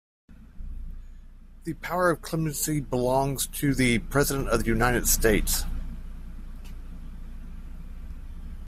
The 1.65 1.75
power 1.75 2.09
of 2.09 2.23
clemency 2.23 2.79
belongs 2.79 3.45
to 3.45 3.75
the 3.75 3.99
President 3.99 4.49
of 4.49 4.61
the 4.61 4.65
United 4.65 5.07
States. 5.07 5.63